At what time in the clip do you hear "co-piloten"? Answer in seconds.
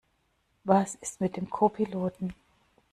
1.47-2.33